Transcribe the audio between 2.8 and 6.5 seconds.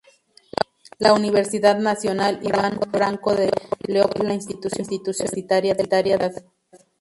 Franko de Leópolis es la institución universitaria de la ciudad.